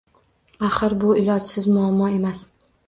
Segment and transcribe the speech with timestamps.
[0.69, 2.45] Axir bu ilojsiz muammo emas